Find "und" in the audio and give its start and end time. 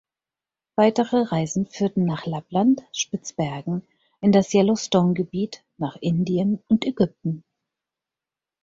6.69-6.85